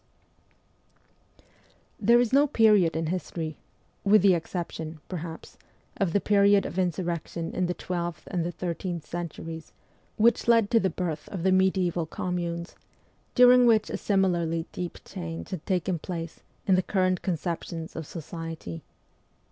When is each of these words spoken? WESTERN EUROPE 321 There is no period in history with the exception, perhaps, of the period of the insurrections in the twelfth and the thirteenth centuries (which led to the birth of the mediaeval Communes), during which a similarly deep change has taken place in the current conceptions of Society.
WESTERN 1.99 2.07
EUROPE 2.07 2.07
321 2.07 2.07
There 2.07 2.21
is 2.21 2.33
no 2.33 2.47
period 2.47 2.95
in 2.95 3.11
history 3.13 3.57
with 4.03 4.23
the 4.23 4.33
exception, 4.33 4.99
perhaps, 5.07 5.59
of 5.97 6.11
the 6.11 6.19
period 6.19 6.65
of 6.65 6.75
the 6.77 6.81
insurrections 6.81 7.53
in 7.53 7.67
the 7.67 7.75
twelfth 7.75 8.27
and 8.31 8.43
the 8.43 8.51
thirteenth 8.51 9.05
centuries 9.05 9.73
(which 10.17 10.47
led 10.47 10.71
to 10.71 10.79
the 10.79 10.89
birth 10.89 11.29
of 11.29 11.43
the 11.43 11.51
mediaeval 11.51 12.07
Communes), 12.07 12.75
during 13.35 13.67
which 13.67 13.91
a 13.91 13.97
similarly 13.97 14.65
deep 14.71 14.97
change 15.05 15.51
has 15.51 15.61
taken 15.67 15.99
place 15.99 16.39
in 16.65 16.73
the 16.73 16.81
current 16.81 17.21
conceptions 17.21 17.95
of 17.95 18.07
Society. 18.07 18.81